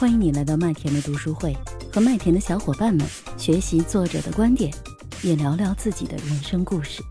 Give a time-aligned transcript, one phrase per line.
[0.00, 1.54] 欢迎你来到麦田的读书会，
[1.92, 4.72] 和麦田的小伙伴们学习作者的观点，
[5.22, 7.02] 也聊聊自己的人生故事。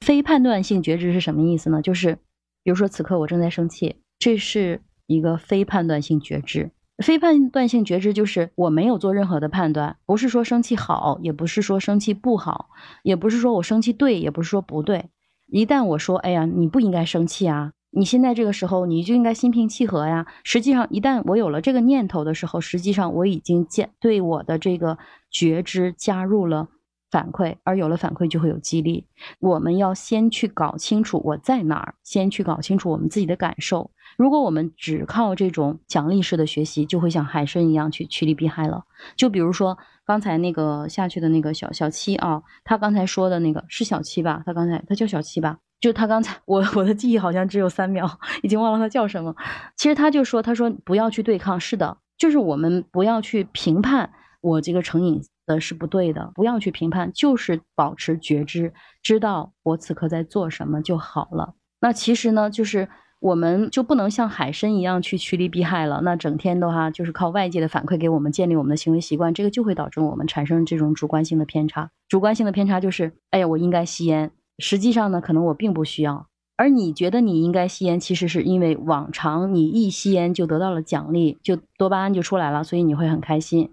[0.00, 1.82] 非判断性觉知是什么意思呢？
[1.82, 2.14] 就是
[2.62, 6.70] 比如说此刻我正在生气，这是一个非判断性觉知。
[7.04, 12.70] 非判断性觉知就是我没有做任何的判断，不是说生气好，也不是说生气不好，
[13.02, 15.10] 也不是说我生气对，也不是说不对。
[15.48, 20.26] 一旦我说，哎呀，你不应该生气啊，你现在这个时候你就应该心平气和呀。
[20.44, 24.98] 实际上，一旦我有了这个念头的时候，实际上我已经加对我的这个
[25.30, 26.68] 觉知加入了
[27.10, 29.06] 反馈，而有了反馈就会有激励。
[29.40, 33.90] 我们要先去搞清楚我在哪儿，先去搞清楚我们自己的感受。
[34.18, 38.84] 如果我们只靠这种奖励式的学习，就会像海参一样去趋利避害了。
[39.16, 44.42] 就比如说刚才那个下去的那个小小七啊，他刚才说的那个是小七吧？
[44.44, 45.58] 他刚才他叫小七吧？
[45.86, 49.34] 就他刚才我我的记忆好像只有三秒，已经忘了他叫什么。
[49.76, 54.10] 其实他就说，他说不要去对抗，是的，就是我们不要去评判
[54.40, 61.54] 我这个成瘾的是不对的，不要去评判，就是保持觉知，知道我此刻在做什么就好了。
[61.80, 62.88] 那其实呢，就是。
[63.18, 66.02] 我们就不能像海参一样去趋利避害了。
[66.04, 71.90] 那整天的话，就是靠外界的反馈给我们建立我们的行为习惯，这个就会导致我们产生这种主观性的偏差。
[72.08, 76.28] 主观性的偏差就是，哎呀，我应该吸烟，实际上呢，可能我并不需要。
[76.56, 83.70] 而你觉得你应该吸烟，其实是因为往常你一吸烟就得到了奖励，就多巴胺就出来了，所以你会很开心。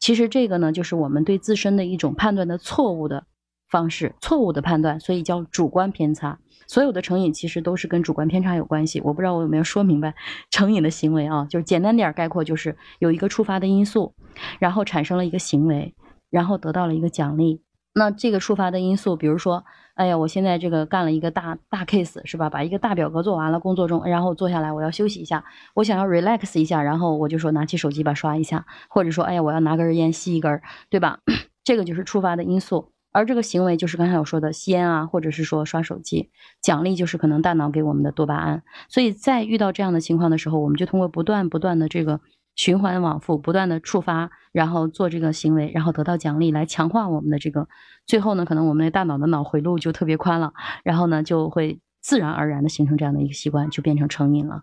[0.00, 3.24] 其实这个呢，就是我们对自身的一种判断的错误的
[3.68, 6.38] 方式，错误的判断，所以叫主观偏差。
[6.66, 10.14] 所有的成瘾其实都是跟主观偏差有关系，我不知道我有没有说明白
[10.50, 14.12] 成瘾的行为啊，就是简单点概括，就是有一个触发的因素，
[14.58, 15.94] 然后产生了一个行为，
[16.30, 17.62] 然后得到了一个奖励。
[17.94, 19.64] 那这个触发的因素，比如说，
[19.94, 22.50] 哎呀，我现在这个干了一个大大 case 是吧？
[22.50, 31.18] 把一个大表格做完了，工作中，然后坐下来，我要休息一下，我想要 relax 一下，然后我就说拿起手机吧刷一下，或者说，哎呀，我要拿根烟吸一根，对吧？
[31.62, 32.90] 这个就是触发的因素。
[33.12, 36.30] 而这个行为就是刚才我说的吸烟啊，或者是说刷手机，
[36.60, 38.64] 奖励就是可能大脑给我们的多巴胺。
[38.88, 42.20] 所以在遇到这样的情况的时候，我们就通过不断不断的这个
[42.56, 47.68] 循环往复，不断的触发，然后做这个行为，然后得到奖励，来强化我们的这个。
[48.06, 50.52] 最后呢，可能我们的大脑的脑回路就特别宽了，
[50.84, 54.62] 然后呢就会自然而然的形成这样的一个习惯，就变成成瘾了。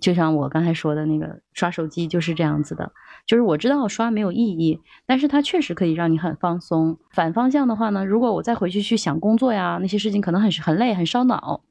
[0.00, 2.90] 就像我刚才说的那个刷手机就是这样子的，
[3.26, 6.98] 就是我知道刷没有意义，但是它确实可以让你很放松。
[7.12, 11.62] 反方向的话呢，如果我再回去去想工作呀那些事情，可能很很累很烧脑，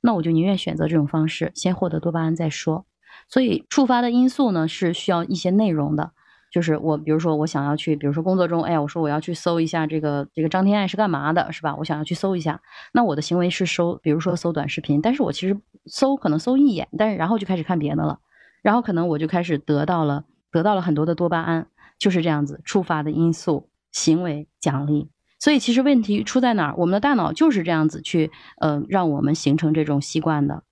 [0.00, 2.86] 那我就宁愿选择这种方式，先获得多巴胺再说。
[3.28, 6.12] 所以触发的因素呢是需要一些内容的。
[6.50, 11.74] 就是我，比如说我想要去，比如说工作中，哎呀，我说我要去搜一下这个这个张天爱是干嘛的，是吧？
[11.74, 12.60] 我想要去搜一下，
[12.92, 18.20] 那我的行为是搜，比如说搜短视频，但是我其实搜可能搜一眼，但是然后就开始看别的了，
[18.62, 21.66] 然后可能我就开始得到了得到了很多的多巴胺，
[21.98, 25.08] 就是这样子触发的因素，行为奖励。
[25.40, 26.74] 所以其实问题出在哪儿？
[26.76, 28.30] 我们的大脑就是这样子去，
[28.60, 30.62] 呃，让我们形成这种习惯的。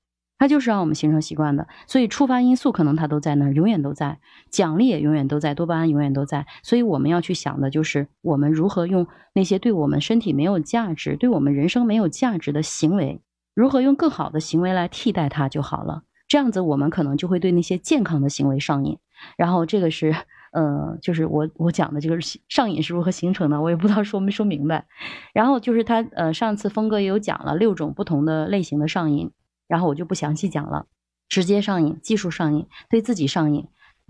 [0.43, 4.19] 它就是让我们形成习惯的，所以触发因素可能它都在那儿，永远都在，
[4.51, 6.49] 奖励也永远都在，多巴胺永远都在。
[6.65, 13.21] 所以我们要去想的就是我们如何用那些对我们身体没有价值、对我们人生没有价值的行为，
[13.55, 16.03] 如何用更好的行为来替代它就好了。
[16.27, 18.99] 这样子我们可能就会对那些健康的行为上瘾。
[19.37, 20.13] 然后这个是，
[20.51, 24.87] 呃，就是我我讲的这个上瘾是如何形成的，我也不知道说没说明白。
[25.33, 29.31] 然后就是他，呃，上次峰哥也有讲了六种不同的类型的上瘾。
[29.73, 30.85] 然后我就不详细讲了，
[31.31, 33.67] 直接上瘾、技术上瘾、对自己上瘾、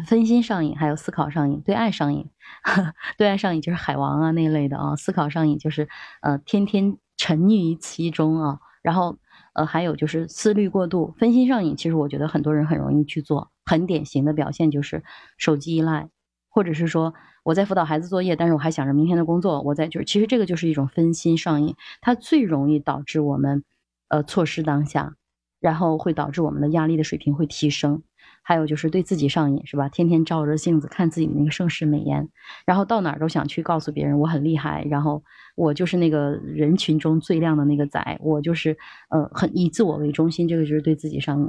[0.09, 2.29] 分心上瘾，还有思考上瘾、对爱上瘾。
[3.17, 5.89] 对爱上瘾就是海王啊那类的啊，思考上瘾就是
[6.21, 8.59] 呃天天沉溺于其中啊。
[8.83, 9.17] 然后
[9.53, 15.05] 呃还有就是思虑过度、分心上瘾，其实我觉得很多人很容易去做，很典型的表现就是
[15.39, 16.09] 手机依赖，
[16.49, 23.63] 或者是说我在辅导孩子作业，但是我还想着明天的工作，我在就是其实这个就是一种分心上瘾，它最容易导致我们
[24.09, 25.15] 呃错失当下。
[25.63, 28.03] 然后会导致我们的压力的水平会提升，
[28.43, 29.89] 还有就是对自己上瘾，是吧？
[29.89, 32.29] 天天照着镜子看自己的那个盛世美颜，
[32.67, 35.23] 然后到哪儿都想去告诉别人我很厉害，然后
[35.55, 38.77] 我就是那个人群中最亮的那个仔，我就是
[39.09, 41.49] 呃很以自我为中心，这个就是对自己上瘾。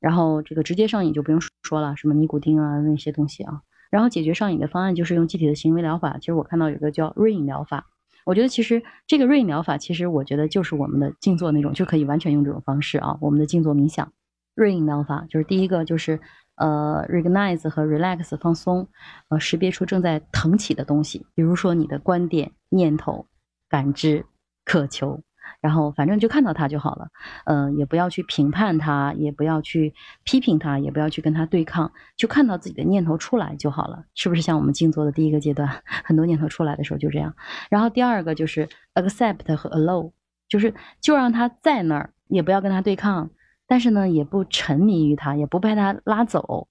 [0.00, 3.62] 然后这个直接上瘾就不用说了，什么尼古丁啊那些东西啊。
[3.90, 7.89] 然后解决上瘾的方案就是用具体的行为疗法，其实我看到有个叫瑞瘾疗法。
[8.24, 13.16] 我觉得其实这个瑞疗法，其实我觉得就是我们的静坐那种，就可以完全用这种方式啊。
[13.20, 14.12] 我们的静坐冥想，
[14.54, 16.20] 瑞疗法就是第一个就是
[16.56, 18.86] 呃，recognize 和 relax 放松，
[19.28, 23.26] 呃，识别出正在腾起的东西，比如说你的观点、念头、
[23.68, 24.26] 感知、
[24.64, 25.20] 渴求，
[25.60, 27.08] 然后反正就看到它就好了，
[27.44, 29.94] 嗯，也不要去评判它，也不要去
[30.24, 34.42] 批评它，也不要去跟它对抗，就看到自己的念头出来就好了，是不是？
[34.42, 37.34] 像我们静坐的第一个阶段， 很多念头出来的时候就这样。
[37.68, 40.12] 然后第二个就是 accept 和 allow，
[40.48, 43.30] 就是就让它在那儿，也不要跟它对抗，
[43.66, 46.68] 但是呢，也不沉迷于它，也不被它拉走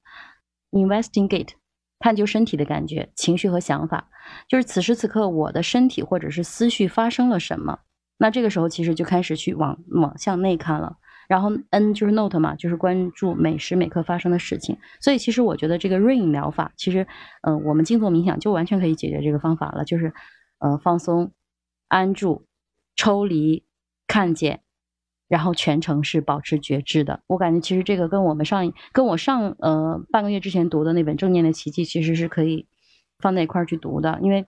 [0.71, 1.49] ，investigate。
[2.01, 4.07] 探究身体的感觉、情绪和想法，
[4.47, 7.79] 就是此时此刻我的身体或者是思绪发生了什么。
[8.19, 10.97] 那这个时候其实就开始去往往向内看了。
[11.27, 14.77] 然后 N 就是 Note 嘛，就是关注每时每刻发生的事情。
[14.99, 17.07] 所以其实我觉得这个 Rain 疗法，其实
[17.41, 20.13] 嗯，我们静坐冥想就完全可以解决这个方法了，就是
[20.59, 21.31] 呃放松、
[21.87, 22.45] 安住、
[22.95, 23.63] 抽离、
[24.07, 24.61] 看见。
[25.27, 32.65] 然后全程是保持觉知的，我感觉其实这个跟我们上跟我上呃半个月之前读的那本《正念的奇迹》其实是可以
[33.19, 34.47] 放在一块儿去读的，因为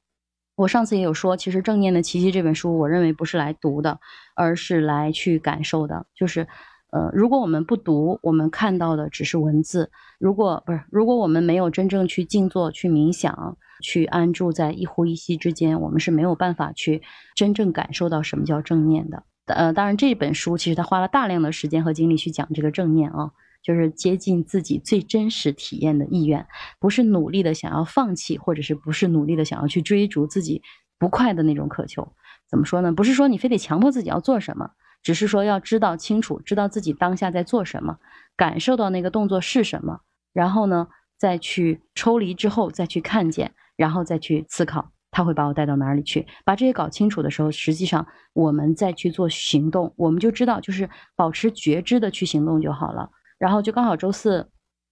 [0.55, 3.99] 我上次也有说，其实《正念的奇迹》这本书，我认为不是来读的，
[4.35, 6.05] 而是来去感受的。
[6.13, 6.47] 就是
[6.91, 9.85] 呃，如果我们不读，我们看到的只是文字；
[10.19, 17.01] 如果不是，如果我们没有真正去静坐、去冥想、去安住在一呼一吸之间，我们是没有办法去
[17.35, 19.23] 真正感受到什么叫正念的。
[19.45, 23.31] 呃，当然，这本书其实他花了大量的时间和精力去讲这个正念啊，
[23.63, 26.45] 就是接近自己最真实体验的意愿，
[26.79, 30.61] 不是努力的想要放弃，或者是不是努力的想要去追逐自己
[30.97, 32.13] 不快的那种渴求。
[32.49, 32.91] 怎么说呢？
[32.91, 34.71] 不是说你非得强迫自己要做什么，
[35.01, 37.97] 只是说要知道清楚，知道自己当下在做什么，
[38.35, 40.01] 感受到那个动作是什么，
[40.33, 40.87] 然后呢，
[41.17, 44.91] 再去抽离之后再去看见，然后再去思考。
[45.13, 46.25] 他会把我带到哪里去？
[46.45, 53.09] 把这些搞清楚的时候，实际上我们再去做行动，我们就知道，就是保持觉知的去行动就好了。
[53.41, 54.47] 然后就刚好周四。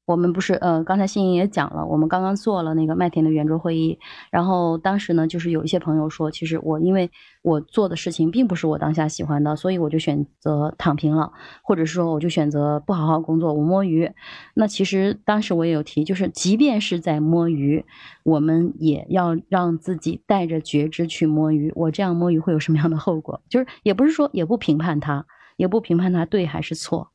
[0.05, 3.99] 我们不是，呃，刚才欣颖也讲了，我们刚刚做了那个麦田的圆桌会议，
[4.31, 7.11] 然后当时呢，就是有一些朋友说，其实我因为
[7.43, 11.31] 我做的事情并不是我当下喜欢的，所以我就选择躺平了，
[11.61, 14.11] 或者说我就选择不好好工作，我摸鱼。
[14.55, 17.85] 那其实当时我也有提，就是即便是在摸鱼，
[18.23, 21.71] 我们也要让自己带着觉知去摸鱼。
[21.75, 23.39] 我这样摸鱼会有什么样的后果？
[23.47, 25.23] 就是也不是说也不评判他，
[25.55, 27.11] 也不评判他对还是错。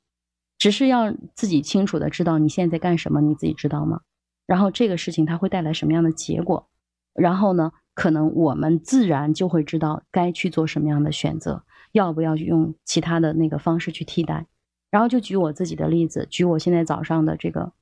[0.65, 4.01] 只是要自己清楚的知道你现在在干什么，你自己知道吗？
[4.47, 6.71] 然后这个事情它会带来什么样的结果？
[7.13, 14.47] 然后呢，可能我们自然就会知道该去做什么样的选择，要不要用其他的那个方式去替代。
[14.91, 17.75] 然后就举我自己的例子，举我现在早上的这个，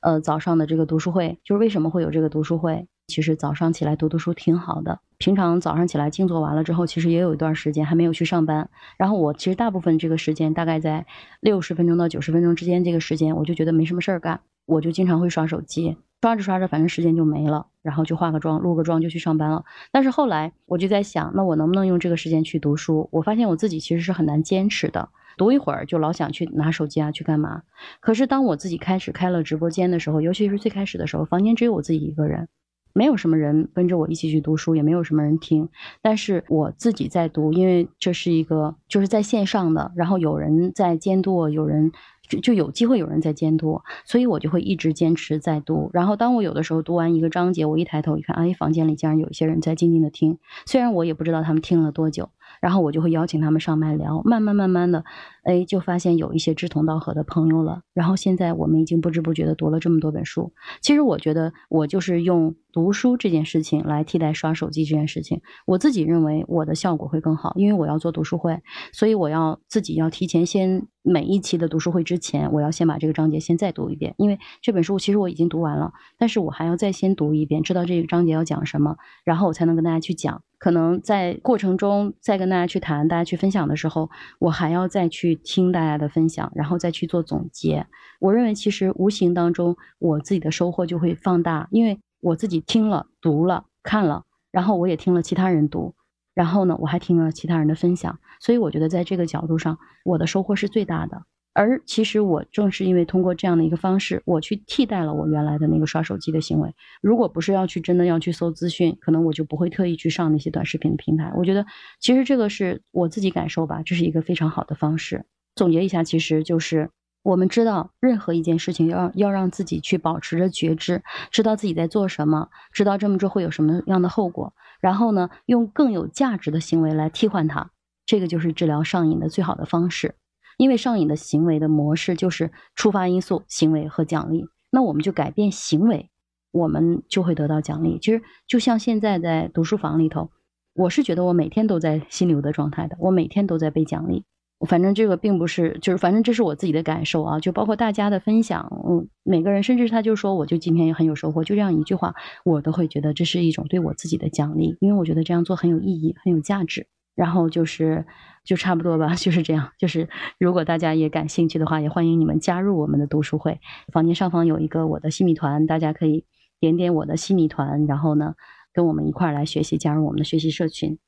[0.00, 2.86] 呃，早上的这个读书会，就是为什么会有这个读书会？
[3.10, 5.00] 其实早上起来读读书挺好的。
[5.18, 8.70] 平常早上起来静坐完了之后，其实也有一段时间还没有去上班。
[8.96, 11.04] 然后我其实大部分这个时间大概在
[11.40, 19.64] 六十分钟到九十分钟之间，这个时间我就觉得没什么事儿干，我就经常会刷手机，刷着刷着反正时间就没了，然后就化个妆、录个妆就去上班了。
[19.92, 23.08] 但是后来我就在想，那我能不能用这个时间去读书？
[23.12, 27.62] 我发现我自己其实是很难坚持的，读一会儿就老想去拿手机啊去干嘛。
[28.00, 32.48] 可是当我自己开始开了直播间的时候，尤其是最开始的时候，房间只有我自己一个人。
[32.92, 35.68] 没有什么人跟着我一起去读书，也没有什么人听，
[36.02, 41.92] 但是我自己在读，因为这是一个就是在线上的，然后有人在监督我，有人
[42.28, 45.90] 就就有机会有人在监督我，所以我就会一直坚持在读。
[45.92, 52.30] 然后当我有的时候读完一个章节，我一抬头一看，哎，房间里竟然有一些人在静静的听，虽然我也不知道他们听了多久。
[52.60, 55.04] 然后我就会邀请他们上麦聊，慢慢慢慢的，
[55.42, 57.82] 哎，就发现有一些志同道合的朋友了。
[57.92, 60.52] 然后现在我们已经不知不觉的读了这么多本书。
[60.80, 65.40] 其实我觉得我就是用读书这件事情来替代刷手机这件事情。
[65.66, 68.60] 我自己认为我的效果会更好，因为我要做读书会，
[68.92, 74.14] 所以我要自己要提前先每一期的读书会之前，我要先把这个章节先再读一遍。
[74.18, 80.42] 因为这本书其实我已经读完了，但是我还要再先读一遍，知道这个章节要讲什么，然后我才能跟大家去讲。
[80.60, 87.86] 可能在过程中再跟大家去谈、大家去分享的时候，我还要再去听大家的分享，然后再去做总结。
[88.20, 95.94] 我认为其实无形当中我自己的收获就会放大，因为我自己听了、读了、看了，然后我也听了其他人读，
[96.34, 101.22] 然后呢，我还听了其他人的分享，所以我觉得在这个角度上，我的收获是最大的。
[101.52, 106.74] 而其实我正是因为通过这样的一个方式，我去替代了我原来的那个刷手机的行为。
[107.02, 111.32] 如果不是要去真的要去搜资讯，可能我就不会特意去上那些短视频的平台。
[111.36, 111.66] 我觉得
[111.98, 115.26] 其实这个是我自己感受吧，这是一个非常好的方式。
[115.56, 116.90] 总结一下，其实就是
[117.24, 121.02] 我们知道任何一件事情要要让自己去保持着觉知，
[121.32, 127.72] 知道自己在做什么，知道这么做会有什么样的后果，然后呢，用更有价值的行为来替换它。
[128.06, 130.14] 这个就是治疗上瘾的最好的方式。
[130.60, 136.10] 因为上瘾的行为的模式就是触发因素、行为和奖励，那我们就改变行为，
[136.52, 137.98] 我们就会得到奖励。
[137.98, 140.28] 其实就像现在在读书房里头，
[140.74, 144.24] 我是觉得我每天都在心流的状态的，我每天都在被奖励。
[144.68, 152.14] 反正这个并不是，就是反正这是我自己的感受啊，就包括大家的分享，嗯，每个人甚至他就说，我就今天也很有收获，就这样一句话，
[152.44, 156.86] 我都会觉得这是一种对我自己的奖励，因为我觉得这样做很有意义，很有价值。
[157.20, 158.06] 然后就是
[158.44, 159.70] 就差不多吧， 就是这样。
[159.76, 160.08] 就是
[160.38, 163.60] 如果大家也感兴趣的话，也欢迎你们加入我们的读书会。
[163.92, 166.24] 房间上方有一个我的西米团，大家可以
[166.58, 168.36] 点点我的西米团，然后呢，
[168.72, 170.98] 跟我们一块儿来学习，加入我们的学习社群。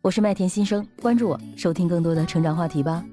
[0.00, 3.04] 我是麦田新生，关注我，收听更多的成长话题吧。